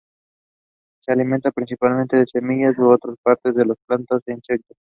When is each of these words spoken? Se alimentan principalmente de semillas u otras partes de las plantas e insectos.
Se 1.03 1.11
alimentan 1.11 1.51
principalmente 1.51 2.17
de 2.17 2.25
semillas 2.25 2.75
u 2.79 2.89
otras 2.89 3.17
partes 3.21 3.53
de 3.53 3.65
las 3.67 3.77
plantas 3.85 4.23
e 4.25 4.31
insectos. 4.33 4.75